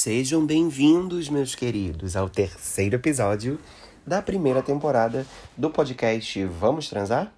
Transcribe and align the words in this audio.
Sejam 0.00 0.46
bem-vindos, 0.46 1.28
meus 1.28 1.56
queridos, 1.56 2.14
ao 2.14 2.28
terceiro 2.28 2.94
episódio 2.94 3.58
da 4.06 4.22
primeira 4.22 4.62
temporada 4.62 5.26
do 5.56 5.70
podcast 5.70 6.44
Vamos 6.44 6.88
Transar? 6.88 7.32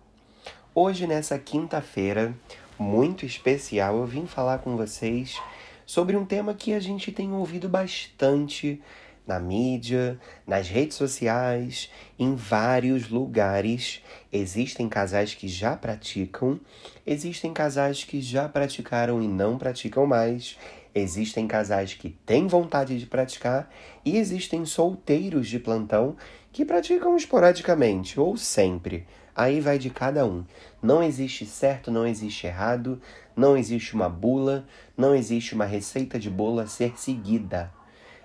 Hoje, 0.75 1.07
nessa 1.07 1.39
quinta-feira 1.39 2.35
muito 2.79 3.25
especial, 3.25 3.97
eu 3.97 4.05
vim 4.05 4.27
falar 4.27 4.59
com 4.59 4.77
vocês 4.77 5.41
sobre 5.87 6.19
um 6.19 6.27
tema 6.27 6.53
que 6.53 6.75
a 6.75 6.81
gente 6.81 7.11
tem 7.11 7.33
ouvido 7.33 7.67
bastante 7.67 8.79
na 9.27 9.41
mídia, 9.41 10.21
nas 10.47 10.69
redes 10.69 10.99
sociais, 10.99 11.91
em 12.19 12.35
vários 12.35 13.09
lugares. 13.09 14.03
Existem 14.31 14.87
casais 14.87 15.35
que 15.35 15.49
já 15.49 15.77
praticam, 15.77 16.61
existem 17.07 17.55
casais 17.55 18.05
que 18.05 18.21
já 18.21 18.47
praticaram 18.51 19.23
e 19.23 19.27
não 19.27 19.57
praticam 19.57 20.05
mais. 20.05 20.59
Existem 20.95 21.47
casais 21.47 21.95
que 21.95 22.11
têm 22.11 22.49
vontade 22.49 22.99
de 22.99 23.07
praticar 23.07 23.71
e 24.05 24.17
existem 24.17 24.65
solteiros 24.65 25.47
de 25.49 25.59
plantão 25.59 26.17
que 26.53 26.65
praticam 26.65 27.17
esporadicamente 27.17 28.19
ou 28.19 28.37
sempre. 28.37 29.07
Aí 29.35 29.61
vai 29.61 29.79
de 29.79 29.89
cada 29.89 30.27
um. 30.27 30.45
Não 30.83 31.03
existe 31.03 31.47
certo, 31.47 31.93
não 31.93 32.05
existe 32.05 32.47
errado, 32.47 33.01
não 33.37 33.57
existe 33.57 33.95
uma 33.95 34.09
bula, 34.09 34.67
não 34.97 35.15
existe 35.15 35.55
uma 35.55 35.65
receita 35.65 36.19
de 36.19 36.29
bolo 36.29 36.59
a 36.59 36.67
ser 36.67 36.99
seguida. 36.99 37.73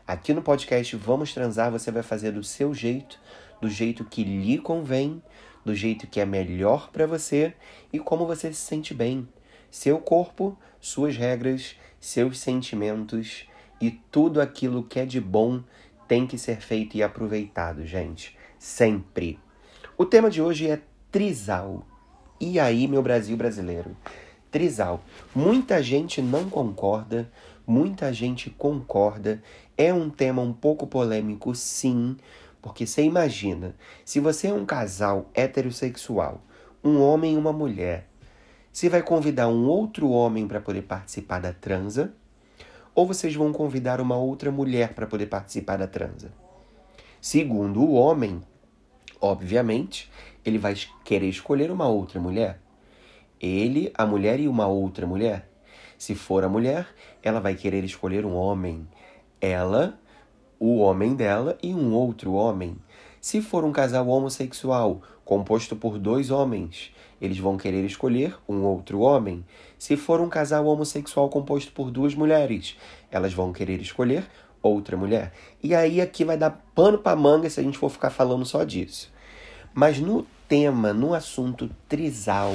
Aqui 0.07 0.33
no 0.33 0.41
podcast 0.41 0.95
Vamos 0.95 1.33
Transar 1.33 1.71
você 1.71 1.91
vai 1.91 2.03
fazer 2.03 2.31
do 2.31 2.43
seu 2.43 2.73
jeito, 2.73 3.19
do 3.61 3.69
jeito 3.69 4.03
que 4.03 4.23
lhe 4.23 4.57
convém, 4.57 5.21
do 5.63 5.75
jeito 5.75 6.07
que 6.07 6.19
é 6.19 6.25
melhor 6.25 6.89
para 6.91 7.05
você 7.05 7.53
e 7.93 7.99
como 7.99 8.25
você 8.25 8.51
se 8.51 8.59
sente 8.61 8.93
bem. 8.93 9.27
Seu 9.69 9.99
corpo, 9.99 10.57
suas 10.79 11.17
regras 11.17 11.75
seus 12.05 12.37
sentimentos 12.37 13.47
e 13.81 13.89
tudo 13.89 14.39
aquilo 14.39 14.83
que 14.83 14.99
é 14.99 15.05
de 15.07 15.19
bom 15.19 15.63
tem 16.07 16.27
que 16.27 16.37
ser 16.37 16.61
feito 16.61 16.95
e 16.95 17.01
aproveitado, 17.01 17.83
gente. 17.83 18.37
Sempre. 18.59 19.39
O 19.97 20.05
tema 20.05 20.29
de 20.29 20.39
hoje 20.39 20.69
é 20.69 20.79
trisal. 21.11 21.83
E 22.39 22.59
aí, 22.59 22.87
meu 22.87 23.01
Brasil 23.01 23.35
brasileiro? 23.35 23.97
Trisal. 24.51 25.03
Muita 25.33 25.81
gente 25.81 26.21
não 26.21 26.47
concorda, 26.47 27.27
muita 27.65 28.13
gente 28.13 28.51
concorda. 28.51 29.41
É 29.75 29.91
um 29.91 30.07
tema 30.07 30.43
um 30.43 30.53
pouco 30.53 30.85
polêmico, 30.85 31.55
sim, 31.55 32.17
porque 32.61 32.85
você 32.85 33.01
imagina, 33.01 33.75
se 34.05 34.19
você 34.19 34.49
é 34.49 34.53
um 34.53 34.63
casal 34.63 35.31
heterossexual, 35.33 36.39
um 36.83 37.01
homem 37.01 37.33
e 37.33 37.37
uma 37.37 37.51
mulher, 37.51 38.07
se 38.75 38.89
vai 38.89 39.01
convidar 39.01 39.47
um 39.47 39.67
outro 39.69 40.09
homem 40.09 40.49
para 40.49 40.59
poder 40.59 40.81
participar 40.81 41.39
da 41.39 41.53
transa, 41.53 42.13
ou 42.93 43.07
vocês 43.07 43.33
vão 43.33 43.53
convidar 43.53 44.01
uma 44.01 44.17
outra 44.17 44.51
mulher 44.51 44.93
para 44.93 45.07
poder 45.07 45.27
participar 45.27 45.77
da 45.77 45.87
transa. 45.87 46.33
Segundo 47.21 47.79
o 47.79 47.93
homem, 47.93 48.41
obviamente, 49.21 50.11
ele 50.43 50.57
vai 50.57 50.75
querer 51.05 51.29
escolher 51.29 51.71
uma 51.71 51.87
outra 51.87 52.19
mulher. 52.19 52.59
Ele, 53.39 53.93
a 53.93 54.05
mulher 54.05 54.41
e 54.41 54.47
uma 54.49 54.67
outra 54.67 55.07
mulher. 55.07 55.49
Se 55.97 56.13
for 56.13 56.43
a 56.43 56.49
mulher, 56.49 56.85
ela 57.23 57.39
vai 57.39 57.55
querer 57.55 57.85
escolher 57.85 58.25
um 58.25 58.35
homem. 58.35 58.85
Ela, 59.39 59.97
o 60.59 60.79
homem 60.79 61.15
dela 61.15 61.57
e 61.63 61.73
um 61.73 61.93
outro 61.93 62.33
homem. 62.33 62.75
Se 63.25 63.41
for 63.41 63.65
um 63.65 63.71
casal 63.71 64.07
homossexual 64.07 65.01
composto 65.25 65.75
por 65.75 65.97
dois 65.97 66.29
homens, 66.29 66.91
eles 67.19 67.39
vão 67.39 67.57
querer 67.57 67.83
escolher 67.83 68.37
um 68.47 68.61
outro 68.61 68.99
homem. 68.99 69.43
Se 69.79 69.97
for 69.97 70.21
um 70.21 70.29
casal 70.29 70.63
homossexual 70.67 71.27
composto 71.27 71.71
por 71.71 71.89
duas 71.89 72.13
mulheres, 72.13 72.77
elas 73.09 73.33
vão 73.33 73.51
querer 73.51 73.81
escolher 73.81 74.27
outra 74.61 74.95
mulher. 74.95 75.33
E 75.63 75.73
aí 75.73 75.99
aqui 75.99 76.23
vai 76.23 76.37
dar 76.37 76.63
pano 76.75 76.99
para 76.99 77.15
manga 77.15 77.49
se 77.49 77.59
a 77.59 77.63
gente 77.63 77.79
for 77.79 77.89
ficar 77.89 78.11
falando 78.11 78.45
só 78.45 78.63
disso. 78.63 79.11
Mas 79.73 79.97
no 79.97 80.27
tema, 80.47 80.93
no 80.93 81.15
assunto 81.15 81.67
trisal, 81.89 82.53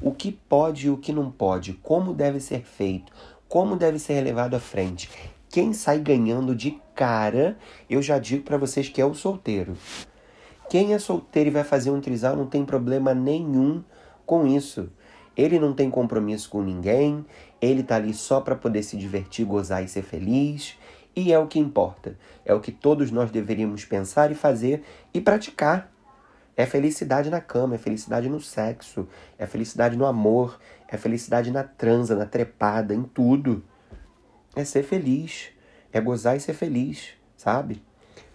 o 0.00 0.12
que 0.12 0.30
pode 0.30 0.86
e 0.86 0.90
o 0.90 0.96
que 0.96 1.12
não 1.12 1.28
pode, 1.28 1.72
como 1.82 2.14
deve 2.14 2.38
ser 2.38 2.62
feito, 2.62 3.12
como 3.48 3.74
deve 3.74 3.98
ser 3.98 4.20
levado 4.20 4.54
à 4.54 4.60
frente, 4.60 5.10
quem 5.54 5.72
sai 5.72 6.00
ganhando 6.00 6.52
de 6.52 6.80
cara, 6.96 7.56
eu 7.88 8.02
já 8.02 8.18
digo 8.18 8.42
para 8.42 8.56
vocês 8.56 8.88
que 8.88 9.00
é 9.00 9.06
o 9.06 9.14
solteiro. 9.14 9.76
Quem 10.68 10.94
é 10.94 10.98
solteiro 10.98 11.50
e 11.50 11.52
vai 11.52 11.64
fazer 11.64 11.90
um 11.90 12.00
trisal 12.00 12.36
não 12.36 12.46
tem 12.46 12.64
problema 12.64 13.14
nenhum 13.14 13.82
com 14.26 14.46
isso. 14.46 14.90
Ele 15.36 15.58
não 15.58 15.74
tem 15.74 15.90
compromisso 15.90 16.48
com 16.48 16.62
ninguém, 16.62 17.24
ele 17.60 17.82
tá 17.82 17.96
ali 17.96 18.14
só 18.14 18.40
para 18.40 18.54
poder 18.54 18.82
se 18.82 18.96
divertir, 18.96 19.44
gozar 19.44 19.82
e 19.82 19.88
ser 19.88 20.02
feliz. 20.02 20.76
E 21.16 21.32
é 21.32 21.38
o 21.38 21.46
que 21.46 21.58
importa. 21.58 22.16
É 22.44 22.52
o 22.54 22.60
que 22.60 22.72
todos 22.72 23.10
nós 23.10 23.30
deveríamos 23.30 23.84
pensar 23.84 24.30
e 24.30 24.34
fazer 24.34 24.82
e 25.12 25.20
praticar. 25.20 25.92
É 26.56 26.66
felicidade 26.66 27.30
na 27.30 27.40
cama, 27.40 27.74
é 27.74 27.78
felicidade 27.78 28.28
no 28.28 28.40
sexo, 28.40 29.08
é 29.36 29.44
felicidade 29.44 29.96
no 29.96 30.06
amor, 30.06 30.58
é 30.88 30.96
felicidade 30.96 31.50
na 31.50 31.64
transa, 31.64 32.14
na 32.14 32.26
trepada, 32.26 32.94
em 32.94 33.02
tudo. 33.02 33.62
É 34.54 34.64
ser 34.64 34.84
feliz, 34.84 35.48
é 35.92 36.00
gozar 36.00 36.36
e 36.36 36.40
ser 36.40 36.54
feliz, 36.54 37.10
sabe? 37.36 37.82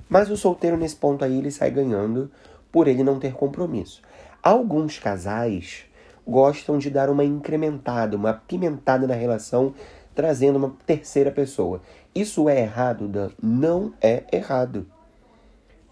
Mas 0.09 0.29
o 0.31 0.35
solteiro 0.35 0.75
nesse 0.75 0.95
ponto 0.95 1.23
aí 1.23 1.37
ele 1.37 1.51
sai 1.51 1.69
ganhando 1.69 2.31
por 2.71 2.87
ele 2.87 3.03
não 3.03 3.19
ter 3.19 3.33
compromisso. 3.33 4.01
Alguns 4.41 4.97
casais 4.97 5.85
gostam 6.27 6.77
de 6.77 6.89
dar 6.89 7.09
uma 7.09 7.23
incrementada, 7.23 8.17
uma 8.17 8.33
pimentada 8.33 9.05
na 9.07 9.13
relação, 9.13 9.73
trazendo 10.15 10.57
uma 10.57 10.75
terceira 10.85 11.31
pessoa. 11.31 11.81
Isso 12.13 12.49
é 12.49 12.61
errado, 12.61 13.07
Dan? 13.07 13.29
Não 13.41 13.93
é 14.01 14.23
errado. 14.31 14.87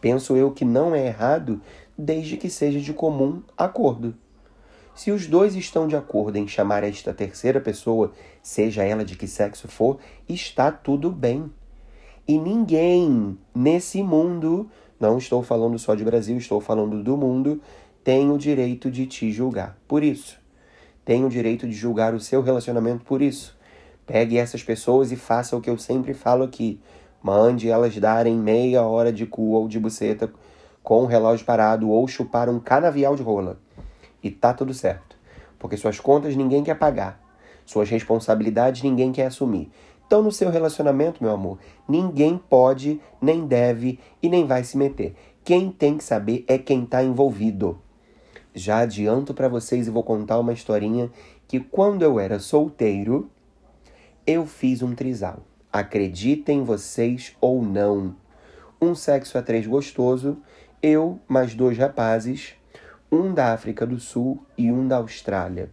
Penso 0.02 0.36
eu 0.36 0.52
que 0.52 0.66
não 0.66 0.94
é 0.94 1.08
errado 1.08 1.62
desde 1.98 2.38
que 2.38 2.50
seja 2.50 2.80
de 2.80 2.94
comum 2.94 3.42
acordo. 3.58 4.16
Se 4.94 5.12
os 5.12 5.28
dois 5.28 5.56
estão 5.56 5.88
de 5.88 5.96
acordo 5.96 6.38
em 6.38 6.48
chamar 6.48 6.84
esta 6.84 7.14
terceira 7.14 7.62
pessoa, 7.62 8.12
seja 8.42 8.84
ela 8.84 9.06
de 9.06 9.16
que 9.16 9.28
sexo 9.28 9.68
for, 9.68 10.00
está 10.28 10.72
tudo 10.72 11.12
bem. 11.12 11.52
E 12.28 12.38
ninguém 12.38 13.38
nesse 13.56 14.04
mundo, 14.04 14.70
não 15.00 15.18
estou 15.18 15.42
falando 15.42 15.80
só 15.80 15.96
de 15.96 16.04
Brasil, 16.04 16.38
estou 16.38 16.60
falando 16.60 17.02
do 17.02 17.16
mundo, 17.16 17.62
tem 18.04 18.30
o 18.30 18.38
direito 18.38 18.92
de 18.92 19.06
te 19.06 19.32
julgar. 19.32 19.78
Por 19.88 20.04
isso, 20.04 20.38
tem 21.06 21.24
o 21.24 21.30
direito 21.30 21.66
de 21.66 21.74
julgar 21.74 22.14
o 22.14 22.20
seu 22.20 22.42
relacionamento 22.42 23.06
por 23.06 23.22
isso. 23.22 23.58
Pegue 24.06 24.38
essas 24.38 24.62
pessoas 24.62 25.12
e 25.12 25.16
faça 25.16 25.56
o 25.56 25.62
que 25.62 25.70
eu 25.70 25.78
sempre 25.78 26.14
falo 26.14 26.44
aqui. 26.44 26.82
Mande 27.24 27.70
elas 27.70 27.98
darem 27.98 28.36
meia 28.36 28.84
hora 28.84 29.12
de 29.12 29.26
cu 29.26 29.52
ou 29.52 29.68
de 29.68 29.80
buceta 29.80 30.30
com 30.84 31.04
o 31.04 31.06
relógio 31.06 31.46
parado 31.46 31.90
ou 31.90 32.08
chupar 32.08 32.50
um 32.50 32.60
canavial 32.60 33.16
de 33.16 33.24
rola. 33.24 33.58
E 34.22 34.30
tá 34.30 34.54
tudo 34.54 34.74
certo. 34.74 35.16
Porque 35.58 35.78
suas 35.78 36.00
contas 36.00 36.36
ninguém 36.36 36.62
quer 36.62 36.76
pagar. 36.76 37.22
Suas 37.66 37.90
responsabilidades 37.90 38.82
ninguém 38.82 39.12
quer 39.12 39.28
assumir. 39.28 39.72
Então, 40.08 40.24
no 40.24 40.32
seu 40.32 40.50
relacionamento, 40.50 41.22
meu 41.22 41.34
amor, 41.34 41.60
ninguém 41.88 42.38
pode, 42.38 43.02
nem 43.22 43.46
deve 43.46 44.00
e 44.24 44.30
nem 44.30 44.48
vai 44.48 44.64
se 44.64 44.78
meter. 44.78 45.14
Quem 45.44 45.70
tem 45.70 45.98
que 45.98 46.04
saber 46.04 46.46
é 46.48 46.58
quem 46.58 46.86
está 46.86 47.04
envolvido. 47.04 47.78
Já 48.56 48.80
adianto 48.80 49.34
para 49.34 49.50
vocês 49.50 49.86
e 49.86 49.92
vou 49.92 50.04
contar 50.04 50.40
uma 50.40 50.54
historinha 50.54 51.12
que 51.46 51.60
quando 51.60 52.04
eu 52.04 52.22
era 52.22 52.40
solteiro, 52.40 53.30
eu 54.26 54.46
fiz 54.46 54.82
um 54.82 54.96
trisal. 54.96 55.40
Acreditem 55.72 56.64
vocês 56.64 57.36
ou 57.42 57.62
não. 57.62 58.16
Um 58.82 58.96
sexo 58.96 59.38
a 59.38 59.42
três 59.42 59.68
gostoso, 59.68 60.38
eu 60.82 61.20
mais 61.28 61.54
dois 61.54 61.78
rapazes, 61.78 62.54
um 63.12 63.34
da 63.34 63.54
África 63.54 63.86
do 63.86 64.00
Sul 64.00 64.42
e 64.58 64.72
um 64.72 64.88
da 64.88 64.98
Austrália. 64.98 65.70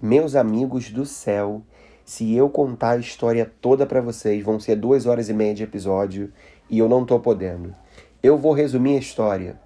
Meus 0.00 0.34
amigos 0.34 0.90
do 0.90 1.04
céu, 1.04 1.62
se 2.06 2.32
eu 2.36 2.48
contar 2.48 2.90
a 2.90 2.98
história 2.98 3.52
toda 3.60 3.84
para 3.84 4.00
vocês, 4.00 4.40
vão 4.44 4.60
ser 4.60 4.76
duas 4.76 5.06
horas 5.06 5.28
e 5.28 5.34
meia 5.34 5.52
de 5.52 5.64
episódio 5.64 6.32
e 6.70 6.78
eu 6.78 6.88
não 6.88 7.04
tô 7.04 7.18
podendo. 7.18 7.74
Eu 8.22 8.38
vou 8.38 8.52
resumir 8.52 8.94
a 8.94 9.00
história. 9.00 9.60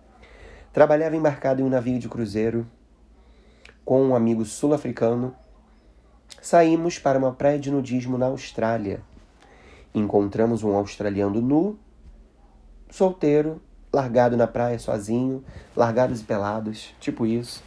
Trabalhava 0.73 1.15
embarcado 1.15 1.61
em 1.61 1.65
um 1.65 1.69
navio 1.69 1.99
de 1.99 2.09
cruzeiro 2.09 2.67
com 3.85 4.03
um 4.03 4.17
amigo 4.17 4.43
sul-africano. 4.47 5.35
Saímos 6.41 6.99
para 6.99 7.19
uma 7.19 7.31
praia 7.31 7.59
de 7.59 7.71
nudismo 7.71 8.17
na 8.17 8.27
Austrália. 8.27 9.03
Encontramos 9.95 10.65
um 10.65 10.75
australiano 10.75 11.43
nu, 11.43 11.79
solteiro, 12.89 13.61
largado 13.93 14.35
na 14.35 14.47
praia 14.47 14.79
sozinho, 14.79 15.45
largados 15.77 16.23
e 16.23 16.25
pelados, 16.25 16.95
tipo 17.01 17.27
isso. 17.27 17.63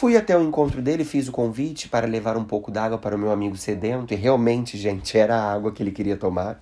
Fui 0.00 0.16
até 0.16 0.34
o 0.34 0.42
encontro 0.42 0.80
dele, 0.80 1.04
fiz 1.04 1.28
o 1.28 1.30
convite 1.30 1.86
para 1.86 2.06
levar 2.06 2.34
um 2.34 2.42
pouco 2.42 2.70
d'água 2.70 2.96
para 2.96 3.14
o 3.14 3.18
meu 3.18 3.30
amigo 3.30 3.54
sedento, 3.54 4.14
e 4.14 4.16
realmente, 4.16 4.78
gente, 4.78 5.18
era 5.18 5.36
a 5.36 5.52
água 5.52 5.72
que 5.72 5.82
ele 5.82 5.90
queria 5.90 6.16
tomar. 6.16 6.58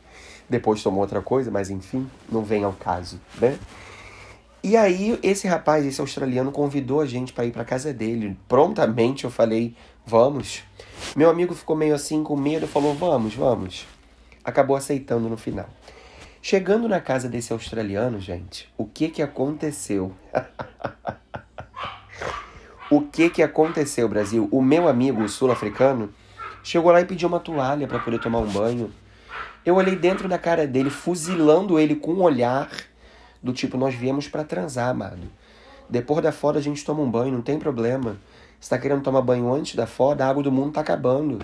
Depois 0.50 0.82
tomou 0.82 1.02
outra 1.02 1.22
coisa, 1.22 1.48
mas 1.48 1.70
enfim, 1.70 2.10
não 2.28 2.42
vem 2.42 2.64
ao 2.64 2.72
caso, 2.72 3.20
né? 3.40 3.56
E 4.60 4.76
aí, 4.76 5.16
esse 5.22 5.46
rapaz, 5.46 5.86
esse 5.86 6.00
australiano, 6.00 6.50
convidou 6.50 7.00
a 7.00 7.06
gente 7.06 7.32
para 7.32 7.46
ir 7.46 7.52
para 7.52 7.64
casa 7.64 7.92
dele. 7.92 8.36
Prontamente 8.48 9.22
eu 9.22 9.30
falei, 9.30 9.72
vamos. 10.04 10.64
Meu 11.14 11.30
amigo 11.30 11.54
ficou 11.54 11.76
meio 11.76 11.94
assim 11.94 12.24
com 12.24 12.36
medo, 12.36 12.66
falou, 12.66 12.92
vamos, 12.92 13.36
vamos. 13.36 13.86
acabou 14.42 14.74
aceitando 14.74 15.28
no 15.28 15.36
final. 15.36 15.68
Chegando 16.42 16.88
na 16.88 17.00
casa 17.00 17.28
desse 17.28 17.52
australiano, 17.52 18.18
gente, 18.18 18.68
o 18.76 18.84
que 18.84 19.08
que 19.08 19.22
aconteceu? 19.22 20.10
o 22.90 23.02
que 23.02 23.28
que 23.28 23.42
aconteceu, 23.42 24.08
Brasil? 24.08 24.48
O 24.50 24.62
meu 24.62 24.88
amigo 24.88 25.28
sul-africano 25.28 26.12
chegou 26.62 26.90
lá 26.90 27.00
e 27.00 27.04
pediu 27.04 27.28
uma 27.28 27.38
toalha 27.38 27.86
para 27.86 27.98
poder 27.98 28.18
tomar 28.18 28.38
um 28.38 28.46
banho. 28.46 28.90
Eu 29.64 29.76
olhei 29.76 29.94
dentro 29.94 30.28
da 30.28 30.38
cara 30.38 30.66
dele, 30.66 30.88
fuzilando 30.88 31.78
ele 31.78 31.94
com 31.94 32.14
um 32.14 32.22
olhar 32.22 32.70
do 33.42 33.52
tipo: 33.52 33.76
Nós 33.76 33.94
viemos 33.94 34.26
para 34.26 34.42
transar, 34.42 34.88
amado. 34.88 35.28
Depois 35.88 36.22
da 36.22 36.32
foda 36.32 36.58
a 36.58 36.62
gente 36.62 36.84
toma 36.84 37.02
um 37.02 37.10
banho, 37.10 37.32
não 37.32 37.42
tem 37.42 37.58
problema. 37.58 38.16
Você 38.58 38.70
tá 38.70 38.78
querendo 38.78 39.02
tomar 39.02 39.20
banho 39.20 39.52
antes 39.52 39.74
da 39.74 39.86
foda, 39.86 40.24
a 40.24 40.28
água 40.28 40.42
do 40.42 40.50
mundo 40.50 40.72
tá 40.72 40.80
acabando. 40.80 41.38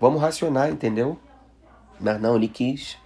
Vamos 0.00 0.20
racionar, 0.20 0.70
entendeu? 0.70 1.18
Mas 2.00 2.20
não, 2.20 2.36
ele 2.36 2.48
quis. 2.48 2.96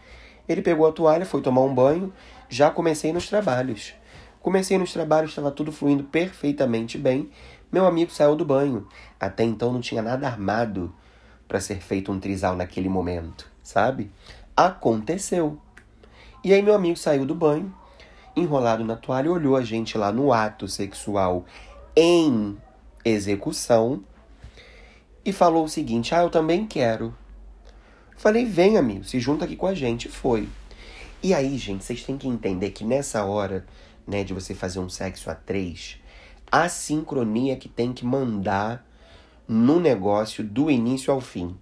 Ele 0.48 0.62
pegou 0.62 0.86
a 0.86 0.92
toalha, 0.92 1.26
foi 1.26 1.40
tomar 1.40 1.62
um 1.62 1.74
banho. 1.74 2.12
Já 2.48 2.70
comecei 2.70 3.12
nos 3.12 3.28
trabalhos. 3.28 3.94
Comecei 4.40 4.76
nos 4.76 4.92
trabalhos, 4.92 5.30
estava 5.30 5.50
tudo 5.50 5.72
fluindo 5.72 6.04
perfeitamente 6.04 6.98
bem. 6.98 7.30
Meu 7.74 7.86
amigo 7.86 8.12
saiu 8.12 8.36
do 8.36 8.44
banho. 8.44 8.86
Até 9.18 9.42
então 9.42 9.72
não 9.72 9.80
tinha 9.80 10.00
nada 10.00 10.28
armado 10.28 10.94
para 11.48 11.58
ser 11.58 11.80
feito 11.80 12.12
um 12.12 12.20
trisal 12.20 12.54
naquele 12.54 12.88
momento, 12.88 13.50
sabe? 13.64 14.12
Aconteceu. 14.56 15.58
E 16.44 16.54
aí 16.54 16.62
meu 16.62 16.72
amigo 16.72 16.96
saiu 16.96 17.26
do 17.26 17.34
banho, 17.34 17.74
enrolado 18.36 18.84
na 18.84 18.94
toalha, 18.94 19.28
olhou 19.28 19.56
a 19.56 19.64
gente 19.64 19.98
lá 19.98 20.12
no 20.12 20.32
ato 20.32 20.68
sexual 20.68 21.46
em 21.96 22.56
execução 23.04 24.04
e 25.24 25.32
falou 25.32 25.64
o 25.64 25.68
seguinte: 25.68 26.14
Ah, 26.14 26.22
eu 26.22 26.30
também 26.30 26.68
quero. 26.68 27.12
Falei, 28.16 28.44
vem, 28.44 28.78
amigo, 28.78 29.02
se 29.02 29.18
junta 29.18 29.46
aqui 29.46 29.56
com 29.56 29.66
a 29.66 29.74
gente. 29.74 30.08
Foi. 30.08 30.48
E 31.20 31.34
aí, 31.34 31.58
gente, 31.58 31.82
vocês 31.82 32.04
têm 32.04 32.16
que 32.16 32.28
entender 32.28 32.70
que 32.70 32.84
nessa 32.84 33.24
hora, 33.24 33.66
né, 34.06 34.22
de 34.22 34.32
você 34.32 34.54
fazer 34.54 34.78
um 34.78 34.88
sexo 34.88 35.28
a 35.28 35.34
três, 35.34 35.98
a 36.50 36.68
sincronia 36.68 37.56
que 37.56 37.68
tem 37.68 37.92
que 37.92 38.04
mandar 38.04 38.86
no 39.46 39.78
negócio 39.78 40.42
do 40.42 40.70
início 40.70 41.12
ao 41.12 41.20
fim. 41.20 41.56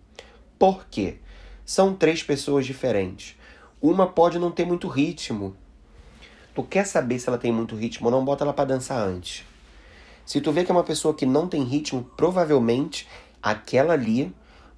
Por 0.58 0.86
quê? 0.90 1.16
São 1.64 1.94
três 1.94 2.22
pessoas 2.22 2.66
diferentes. 2.66 3.36
Uma 3.80 4.06
pode 4.06 4.38
não 4.38 4.50
ter 4.50 4.64
muito 4.64 4.86
ritmo. 4.88 5.56
Tu 6.54 6.62
quer 6.64 6.86
saber 6.86 7.18
se 7.18 7.28
ela 7.28 7.38
tem 7.38 7.50
muito 7.50 7.74
ritmo 7.74 8.06
ou 8.06 8.12
não, 8.12 8.24
bota 8.24 8.44
ela 8.44 8.52
para 8.52 8.66
dançar 8.66 8.98
antes. 8.98 9.44
Se 10.24 10.40
tu 10.40 10.52
vê 10.52 10.64
que 10.64 10.70
é 10.70 10.74
uma 10.74 10.84
pessoa 10.84 11.14
que 11.14 11.26
não 11.26 11.48
tem 11.48 11.64
ritmo, 11.64 12.08
provavelmente 12.16 13.08
aquela 13.42 13.94
ali 13.94 14.34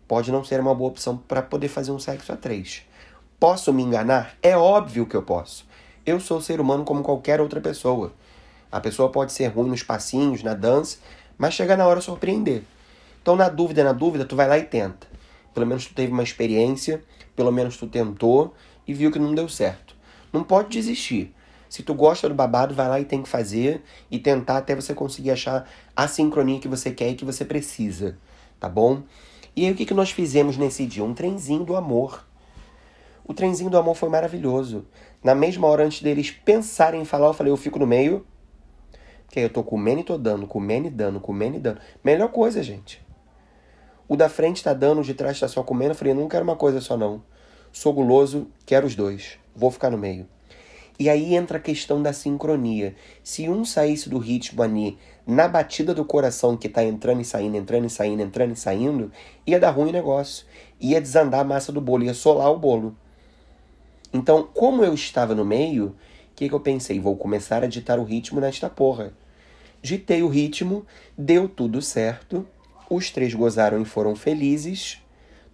pode 0.09 0.33
não 0.33 0.45
ser 0.45 0.61
uma 0.61 0.75
boa 0.75 0.91
opção 0.91 1.17
para 1.17 1.43
poder 1.43 1.69
fazer 1.69 1.91
um 1.91 1.99
sexo 1.99 2.33
a 2.33 2.37
três. 2.37 2.83
Posso 3.39 3.73
me 3.73 3.83
enganar? 3.83 4.37
É 4.43 4.57
óbvio 4.57 5.07
que 5.07 5.15
eu 5.15 5.23
posso. 5.23 5.67
Eu 6.07 6.21
sou 6.21 6.41
ser 6.41 6.61
humano 6.61 6.85
como 6.85 7.03
qualquer 7.03 7.41
outra 7.41 7.61
pessoa. 7.61 8.13
A 8.71 8.81
pessoa 8.81 9.11
pode 9.11 9.33
ser 9.33 9.47
ruim 9.49 9.69
nos 9.69 9.83
passinhos, 9.83 10.43
na 10.43 10.55
dança, 10.55 10.99
mas 11.39 11.55
chega 11.55 11.77
na 11.77 11.87
hora 11.87 12.01
surpreender. 12.01 12.63
Então, 13.23 13.37
na 13.37 13.49
dúvida, 13.49 13.83
na 13.83 13.93
dúvida, 13.93 14.25
tu 14.25 14.37
vai 14.37 14.49
lá 14.49 14.59
e 14.59 14.65
tenta. 14.65 15.07
Pelo 15.55 15.67
menos 15.67 15.87
tu 15.87 15.95
teve 15.95 16.13
uma 16.13 16.23
experiência, 16.23 17.03
pelo 17.37 17.53
menos 17.53 17.77
tu 17.77 17.87
tentou 17.87 18.55
e 18.87 18.93
viu 18.93 19.11
que 19.11 19.19
não 19.19 19.35
deu 19.35 19.49
certo. 19.49 19.95
Não 20.33 20.43
pode 20.43 20.69
desistir. 20.69 21.35
Se 21.69 21.83
tu 21.83 21.95
gosta 21.95 22.29
do 22.29 22.35
babado, 22.35 22.75
vai 22.75 22.89
lá 22.89 23.01
e 23.01 23.05
tem 23.05 23.23
que 23.23 23.29
fazer 23.29 23.83
e 24.11 24.19
tentar 24.19 24.59
até 24.59 24.77
você 24.77 24.95
conseguir 24.95 25.31
achar 25.31 25.69
a 25.97 26.07
sincronia 26.07 26.61
que 26.61 26.69
você 26.69 26.91
quer 26.91 27.11
e 27.11 27.15
que 27.15 27.25
você 27.25 27.45
precisa, 27.45 28.17
tá 28.61 28.69
bom? 28.69 29.03
E 29.57 29.65
aí 29.65 29.73
o 29.73 29.75
que, 29.75 29.87
que 29.87 29.95
nós 29.95 30.11
fizemos 30.11 30.57
nesse 30.57 30.87
dia? 30.87 31.05
Um 31.05 31.15
trenzinho 31.15 31.65
do 31.65 31.77
amor. 31.77 32.25
O 33.25 33.33
trenzinho 33.33 33.71
do 33.71 33.79
amor 33.79 33.95
foi 33.95 34.09
maravilhoso. 34.09 34.85
Na 35.23 35.35
mesma 35.35 35.67
hora 35.67 35.85
antes 35.85 36.03
deles 36.03 36.31
pensarem 36.31 37.01
em 37.01 37.05
falar, 37.05 37.29
eu 37.29 37.35
falei, 37.35 37.53
eu 37.53 37.57
fico 37.57 37.79
no 37.79 37.87
meio. 37.87 38.27
Que 39.35 39.41
aí 39.41 39.47
eu 39.47 39.51
tô 39.51 39.65
comendo 39.65 40.01
e 40.01 40.05
tô 40.05 40.17
dando, 40.17 40.47
comendo 40.47 40.87
e 40.87 40.91
dando, 40.91 41.19
comendo 41.19 41.57
e 41.57 41.59
dando. 41.59 41.81
Melhor 42.05 42.29
coisa, 42.29 42.63
gente. 42.63 43.05
O 44.07 44.15
da 44.15 44.29
frente 44.29 44.63
tá 44.63 44.73
dando, 44.73 45.01
o 45.01 45.03
de 45.03 45.13
trás 45.13 45.41
tá 45.41 45.49
só 45.49 45.65
comendo. 45.65 45.91
Eu 45.91 45.97
falei, 45.97 46.15
não 46.15 46.29
quero 46.29 46.45
uma 46.45 46.55
coisa 46.55 46.81
só 46.81 46.97
não. 46.97 47.21
Sou 47.73 47.93
guloso, 47.93 48.47
quero 48.65 48.87
os 48.87 48.95
dois. 48.95 49.37
Vou 49.53 49.73
ficar 49.73 49.91
no 49.91 49.99
meio. 49.99 50.29
E 51.01 51.11
aí 51.11 51.35
entra 51.35 51.59
a 51.59 51.61
questão 51.61 52.01
da 52.01 52.13
sincronia. 52.13 52.95
Se 53.25 53.49
um 53.49 53.65
saísse 53.65 54.09
do 54.09 54.19
ritmo 54.19 54.63
ali, 54.63 54.97
na 55.27 55.49
batida 55.49 55.93
do 55.93 56.05
coração 56.05 56.57
que 56.57 56.69
está 56.69 56.85
entrando 56.85 57.21
e 57.21 57.25
saindo, 57.25 57.57
entrando 57.57 57.87
e 57.87 57.91
saindo, 57.91 58.23
entrando 58.23 58.53
e 58.53 58.57
saindo, 58.57 59.11
ia 59.45 59.59
dar 59.59 59.71
ruim 59.71 59.89
o 59.89 59.93
negócio. 59.93 60.47
Ia 60.81 61.01
desandar 61.01 61.41
a 61.41 61.45
massa 61.45 61.73
do 61.73 61.81
bolo, 61.81 62.05
ia 62.05 62.15
solar 62.15 62.53
o 62.53 62.57
bolo. 62.61 62.97
Então, 64.13 64.49
como 64.55 64.85
eu 64.85 64.95
estava 64.95 65.35
no 65.35 65.45
meio, 65.45 65.87
o 65.87 65.95
que, 66.37 66.49
que 66.49 66.55
eu 66.55 66.61
pensei? 66.61 67.01
Vou 67.01 67.17
começar 67.17 67.65
a 67.65 67.67
ditar 67.67 67.99
o 67.99 68.05
ritmo 68.05 68.41
nesta 68.41 68.71
porra. 68.71 69.13
Ditei 69.85 70.23
o 70.23 70.29
ritmo, 70.29 70.87
deu 71.15 71.47
tudo 71.47 71.83
certo, 71.83 72.49
os 72.89 73.11
três 73.11 73.35
gozaram 73.35 73.83
e 73.83 73.85
foram 73.85 74.17
felizes, 74.17 75.03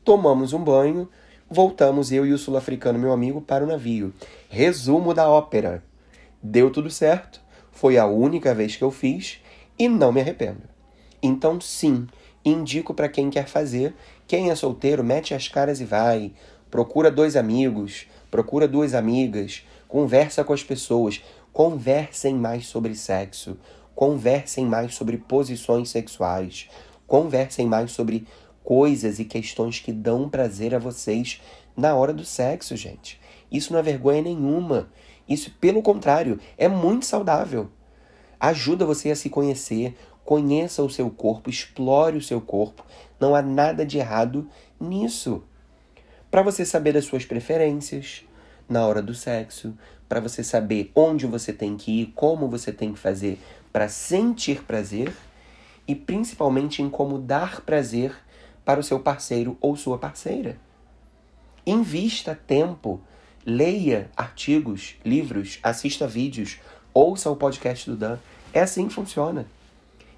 tomamos 0.04 0.52
um 0.52 0.62
banho, 0.62 1.08
voltamos 1.50 2.12
eu 2.12 2.24
e 2.24 2.32
o 2.32 2.38
sul-africano, 2.38 2.96
meu 2.96 3.10
amigo, 3.10 3.40
para 3.40 3.64
o 3.64 3.66
navio. 3.66 4.14
Resumo 4.48 5.12
da 5.12 5.28
ópera. 5.28 5.82
Deu 6.40 6.70
tudo 6.70 6.88
certo, 6.88 7.40
foi 7.72 7.98
a 7.98 8.06
única 8.06 8.54
vez 8.54 8.76
que 8.76 8.84
eu 8.84 8.92
fiz 8.92 9.40
e 9.76 9.88
não 9.88 10.12
me 10.12 10.20
arrependo. 10.20 10.62
Então, 11.20 11.60
sim, 11.60 12.06
indico 12.44 12.94
para 12.94 13.08
quem 13.08 13.30
quer 13.30 13.48
fazer. 13.48 13.96
Quem 14.28 14.48
é 14.48 14.54
solteiro, 14.54 15.02
mete 15.02 15.34
as 15.34 15.48
caras 15.48 15.80
e 15.80 15.84
vai. 15.84 16.32
Procura 16.70 17.10
dois 17.10 17.34
amigos, 17.34 18.06
procura 18.30 18.68
duas 18.68 18.94
amigas, 18.94 19.66
conversa 19.88 20.44
com 20.44 20.52
as 20.52 20.62
pessoas, 20.62 21.20
conversem 21.52 22.36
mais 22.36 22.68
sobre 22.68 22.94
sexo, 22.94 23.58
conversem 24.00 24.64
mais 24.64 24.94
sobre 24.94 25.18
posições 25.18 25.90
sexuais, 25.90 26.70
conversem 27.06 27.66
mais 27.66 27.92
sobre 27.92 28.26
coisas 28.64 29.18
e 29.18 29.26
questões 29.26 29.78
que 29.78 29.92
dão 29.92 30.26
prazer 30.26 30.74
a 30.74 30.78
vocês 30.78 31.42
na 31.76 31.94
hora 31.94 32.10
do 32.10 32.24
sexo, 32.24 32.74
gente. 32.74 33.20
Isso 33.52 33.74
não 33.74 33.78
é 33.78 33.82
vergonha 33.82 34.22
nenhuma. 34.22 34.90
Isso, 35.28 35.50
pelo 35.60 35.82
contrário, 35.82 36.40
é 36.56 36.66
muito 36.66 37.04
saudável. 37.04 37.68
Ajuda 38.40 38.86
você 38.86 39.10
a 39.10 39.16
se 39.16 39.28
conhecer, 39.28 39.94
conheça 40.24 40.82
o 40.82 40.88
seu 40.88 41.10
corpo, 41.10 41.50
explore 41.50 42.16
o 42.16 42.22
seu 42.22 42.40
corpo. 42.40 42.82
Não 43.20 43.34
há 43.34 43.42
nada 43.42 43.84
de 43.84 43.98
errado 43.98 44.48
nisso. 44.80 45.44
Para 46.30 46.40
você 46.40 46.64
saber 46.64 46.94
das 46.94 47.04
suas 47.04 47.26
preferências 47.26 48.24
na 48.66 48.86
hora 48.86 49.02
do 49.02 49.12
sexo, 49.12 49.76
para 50.08 50.20
você 50.20 50.42
saber 50.42 50.90
onde 50.94 51.26
você 51.26 51.52
tem 51.52 51.76
que 51.76 52.00
ir, 52.00 52.12
como 52.14 52.48
você 52.48 52.72
tem 52.72 52.94
que 52.94 52.98
fazer 52.98 53.38
para 53.72 53.88
sentir 53.88 54.62
prazer 54.62 55.12
e 55.86 55.94
principalmente 55.94 56.82
em 56.82 56.90
como 56.90 57.18
dar 57.18 57.60
prazer 57.62 58.14
para 58.64 58.80
o 58.80 58.82
seu 58.82 59.00
parceiro 59.00 59.56
ou 59.60 59.76
sua 59.76 59.98
parceira. 59.98 60.58
Invista 61.66 62.34
tempo, 62.34 63.00
leia 63.44 64.10
artigos, 64.16 64.96
livros, 65.04 65.58
assista 65.62 66.06
vídeos, 66.06 66.58
ouça 66.92 67.30
o 67.30 67.36
podcast 67.36 67.88
do 67.90 67.96
Dan. 67.96 68.18
É 68.52 68.60
assim 68.60 68.88
que 68.88 68.94
funciona. 68.94 69.46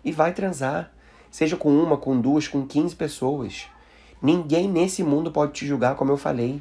E 0.04 0.12
vai 0.12 0.32
transar, 0.32 0.90
seja 1.30 1.56
com 1.56 1.70
uma, 1.70 1.96
com 1.96 2.20
duas, 2.20 2.48
com 2.48 2.66
quinze 2.66 2.94
pessoas. 2.94 3.66
Ninguém 4.20 4.68
nesse 4.68 5.02
mundo 5.02 5.30
pode 5.30 5.52
te 5.52 5.66
julgar, 5.66 5.96
como 5.96 6.12
eu 6.12 6.16
falei. 6.16 6.60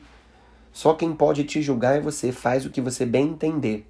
Só 0.71 0.93
quem 0.93 1.13
pode 1.13 1.43
te 1.43 1.61
julgar 1.61 1.97
é 1.97 2.01
você. 2.01 2.31
Faz 2.31 2.65
o 2.65 2.69
que 2.69 2.81
você 2.81 3.05
bem 3.05 3.29
entender. 3.29 3.87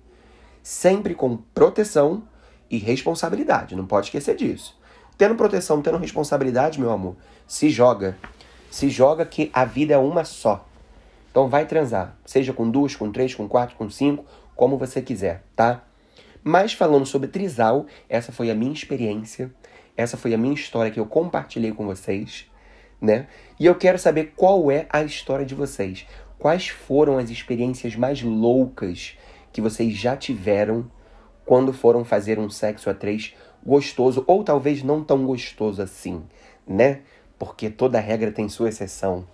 Sempre 0.64 1.14
com 1.16 1.38
proteção 1.54 2.24
e 2.72 2.78
responsabilidade. 2.78 3.76
Não 3.76 3.86
pode 3.86 4.08
esquecer 4.08 4.36
disso. 4.36 4.80
Tendo 5.18 5.36
proteção, 5.36 5.82
tendo 5.82 5.98
responsabilidade, 5.98 6.80
meu 6.80 6.90
amor, 6.90 7.16
se 7.46 7.70
joga. 7.70 8.18
Se 8.72 8.90
joga 8.90 9.26
que 9.26 9.52
a 9.54 9.66
vida 9.66 9.94
é 9.94 9.98
uma 9.98 10.24
só. 10.24 10.66
Então 11.30 11.48
vai 11.48 11.66
transar. 11.66 12.16
Seja 12.26 12.54
com 12.54 12.70
duas, 12.70 12.96
com 12.96 13.12
três, 13.12 13.36
com 13.36 13.48
quatro, 13.48 13.76
com 13.76 13.90
cinco, 13.90 14.26
como 14.56 14.78
você 14.78 15.02
quiser, 15.02 15.44
tá? 15.56 15.84
Mas 16.44 16.74
falando 16.74 17.06
sobre 17.06 17.28
trisal, 17.28 17.86
essa 18.10 18.32
foi 18.32 18.50
a 18.50 18.56
minha 18.56 18.74
experiência. 18.74 19.54
Essa 19.96 20.18
foi 20.18 20.34
a 20.34 20.38
minha 20.38 20.54
história 20.54 20.92
que 20.92 21.00
eu 21.00 21.06
compartilhei 21.06 21.72
com 21.72 21.86
vocês, 21.86 22.50
né? 23.00 23.28
E 23.60 23.66
eu 23.66 23.76
quero 23.76 24.00
saber 24.00 24.34
qual 24.36 24.72
é 24.72 24.88
a 24.90 25.04
história 25.04 25.46
de 25.46 25.54
vocês. 25.54 26.08
Quais 26.40 26.70
foram 26.70 27.18
as 27.18 27.30
experiências 27.30 27.96
mais 27.96 28.24
loucas 28.24 29.16
que 29.54 29.62
vocês 29.62 29.94
já 29.94 30.18
tiveram 30.18 30.90
quando 31.52 31.74
foram 31.74 32.06
fazer 32.06 32.40
um 32.40 32.50
sexo 32.50 32.90
a 32.90 32.94
três 32.94 33.34
gostoso, 33.62 34.24
ou 34.26 34.42
talvez 34.42 34.82
não 34.84 35.04
tão 35.04 35.26
gostoso 35.26 35.82
assim, 35.82 36.24
né? 36.66 37.02
Porque 37.38 37.70
toda 37.70 38.00
regra 38.00 38.32
tem 38.32 38.48
sua 38.48 38.70
exceção. 38.70 39.28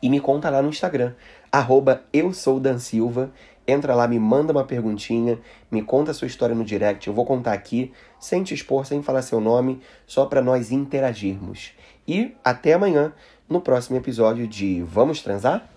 E 0.00 0.08
me 0.08 0.20
conta 0.20 0.48
lá 0.48 0.62
no 0.62 0.70
Instagram, 0.70 1.12
arroba 1.52 2.02
eu 2.14 2.32
sou 2.32 2.58
Dan 2.58 2.78
Silva. 2.78 3.30
Entra 3.66 3.94
lá, 3.94 4.08
me 4.08 4.18
manda 4.18 4.52
uma 4.52 4.64
perguntinha, 4.64 5.38
me 5.70 5.82
conta 5.82 6.12
a 6.12 6.14
sua 6.14 6.26
história 6.26 6.54
no 6.54 6.64
direct. 6.64 7.06
Eu 7.06 7.12
vou 7.12 7.26
contar 7.26 7.52
aqui, 7.52 7.92
sem 8.18 8.42
te 8.42 8.54
expor, 8.54 8.86
sem 8.86 9.02
falar 9.02 9.20
seu 9.20 9.38
nome, 9.38 9.82
só 10.06 10.24
para 10.24 10.40
nós 10.40 10.72
interagirmos. 10.72 11.72
E 12.06 12.34
até 12.42 12.72
amanhã, 12.72 13.12
no 13.46 13.60
próximo 13.60 13.98
episódio 13.98 14.48
de 14.48 14.80
Vamos 14.80 15.20
Transar? 15.20 15.68